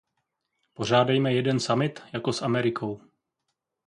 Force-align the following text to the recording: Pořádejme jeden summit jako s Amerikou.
Pořádejme 0.73 1.33
jeden 1.33 1.59
summit 1.59 2.03
jako 2.13 2.33
s 2.33 2.41
Amerikou. 2.41 3.01